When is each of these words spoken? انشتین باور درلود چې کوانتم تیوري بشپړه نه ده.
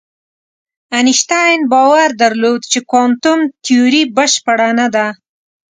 انشتین 0.99 1.57
باور 1.71 2.09
درلود 2.21 2.61
چې 2.71 2.79
کوانتم 2.89 3.39
تیوري 3.63 4.03
بشپړه 4.15 4.69
نه 4.79 4.87
ده. 4.95 5.07